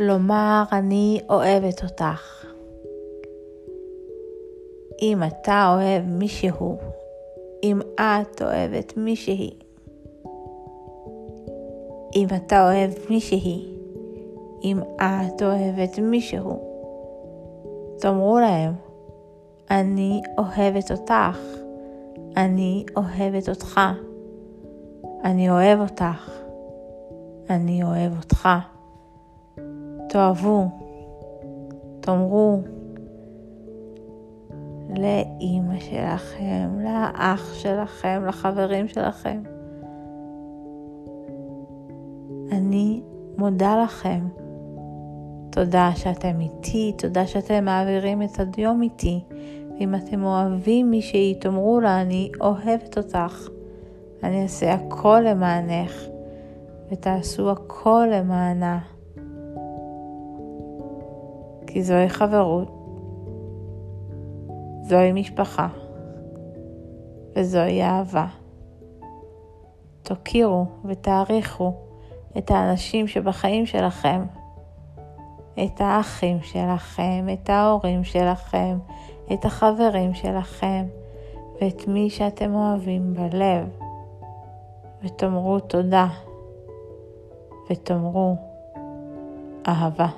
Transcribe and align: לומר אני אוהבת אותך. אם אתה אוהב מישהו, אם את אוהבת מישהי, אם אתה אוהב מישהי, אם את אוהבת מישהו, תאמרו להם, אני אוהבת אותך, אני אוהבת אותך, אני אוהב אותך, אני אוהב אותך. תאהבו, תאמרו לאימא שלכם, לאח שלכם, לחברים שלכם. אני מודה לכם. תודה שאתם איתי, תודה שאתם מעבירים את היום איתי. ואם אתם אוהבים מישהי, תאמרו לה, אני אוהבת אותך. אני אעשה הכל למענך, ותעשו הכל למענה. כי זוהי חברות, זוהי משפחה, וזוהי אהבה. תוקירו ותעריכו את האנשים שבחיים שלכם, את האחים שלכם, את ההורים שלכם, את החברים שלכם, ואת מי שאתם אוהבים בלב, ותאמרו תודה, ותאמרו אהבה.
לומר 0.00 0.62
אני 0.72 1.20
אוהבת 1.30 1.82
אותך. 1.82 2.46
אם 5.02 5.22
אתה 5.22 5.74
אוהב 5.74 6.02
מישהו, 6.06 6.78
אם 7.62 7.80
את 7.94 8.42
אוהבת 8.42 8.96
מישהי, 8.96 9.50
אם 12.16 12.26
אתה 12.36 12.64
אוהב 12.64 12.90
מישהי, 13.10 13.74
אם 14.64 14.80
את 15.00 15.42
אוהבת 15.42 15.98
מישהו, 15.98 16.60
תאמרו 17.98 18.38
להם, 18.38 18.72
אני 19.70 20.20
אוהבת 20.38 20.90
אותך, 20.90 21.38
אני 22.36 22.84
אוהבת 22.96 23.48
אותך, 23.48 23.80
אני 25.24 25.50
אוהב 25.50 25.80
אותך, 25.80 26.30
אני 27.50 27.82
אוהב 27.84 28.12
אותך. 28.16 28.48
תאהבו, 30.10 30.68
תאמרו 32.00 32.60
לאימא 34.98 35.80
שלכם, 35.80 36.78
לאח 36.80 37.54
שלכם, 37.54 38.22
לחברים 38.26 38.88
שלכם. 38.88 39.42
אני 42.52 43.02
מודה 43.38 43.82
לכם. 43.84 44.28
תודה 45.50 45.90
שאתם 45.94 46.40
איתי, 46.40 46.92
תודה 46.98 47.26
שאתם 47.26 47.64
מעבירים 47.64 48.22
את 48.22 48.56
היום 48.56 48.82
איתי. 48.82 49.20
ואם 49.78 49.94
אתם 49.94 50.24
אוהבים 50.24 50.90
מישהי, 50.90 51.34
תאמרו 51.40 51.80
לה, 51.80 52.00
אני 52.00 52.30
אוהבת 52.40 52.98
אותך. 52.98 53.48
אני 54.22 54.42
אעשה 54.42 54.74
הכל 54.74 55.20
למענך, 55.24 56.04
ותעשו 56.90 57.50
הכל 57.50 58.06
למענה. 58.12 58.78
כי 61.72 61.82
זוהי 61.82 62.08
חברות, 62.08 62.68
זוהי 64.82 65.12
משפחה, 65.12 65.68
וזוהי 67.36 67.82
אהבה. 67.82 68.26
תוקירו 70.02 70.66
ותעריכו 70.84 71.72
את 72.38 72.50
האנשים 72.50 73.08
שבחיים 73.08 73.66
שלכם, 73.66 74.24
את 75.64 75.80
האחים 75.80 76.42
שלכם, 76.42 77.26
את 77.32 77.50
ההורים 77.50 78.04
שלכם, 78.04 78.78
את 79.32 79.44
החברים 79.44 80.14
שלכם, 80.14 80.86
ואת 81.60 81.88
מי 81.88 82.10
שאתם 82.10 82.54
אוהבים 82.54 83.14
בלב, 83.14 83.68
ותאמרו 85.02 85.60
תודה, 85.60 86.06
ותאמרו 87.70 88.36
אהבה. 89.68 90.08